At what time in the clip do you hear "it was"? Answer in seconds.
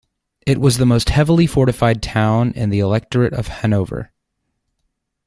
0.47-0.79